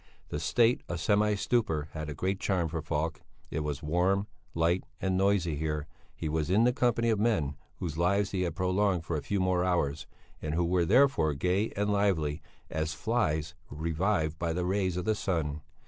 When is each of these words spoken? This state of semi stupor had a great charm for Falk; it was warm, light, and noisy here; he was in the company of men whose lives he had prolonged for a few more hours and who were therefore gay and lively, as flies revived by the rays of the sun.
This 0.29 0.43
state 0.43 0.81
of 0.89 0.99
semi 0.99 1.35
stupor 1.35 1.89
had 1.91 2.09
a 2.09 2.15
great 2.15 2.39
charm 2.39 2.69
for 2.69 2.81
Falk; 2.81 3.21
it 3.51 3.59
was 3.59 3.83
warm, 3.83 4.25
light, 4.55 4.83
and 4.99 5.15
noisy 5.15 5.55
here; 5.55 5.85
he 6.15 6.27
was 6.27 6.49
in 6.49 6.63
the 6.63 6.73
company 6.73 7.11
of 7.11 7.19
men 7.19 7.55
whose 7.75 7.99
lives 7.99 8.31
he 8.31 8.41
had 8.41 8.55
prolonged 8.55 9.05
for 9.05 9.15
a 9.15 9.21
few 9.21 9.39
more 9.39 9.63
hours 9.63 10.07
and 10.41 10.55
who 10.55 10.65
were 10.65 10.85
therefore 10.85 11.35
gay 11.35 11.69
and 11.75 11.91
lively, 11.93 12.41
as 12.67 12.95
flies 12.95 13.53
revived 13.69 14.39
by 14.39 14.53
the 14.53 14.65
rays 14.65 14.97
of 14.97 15.05
the 15.05 15.13
sun. 15.13 15.61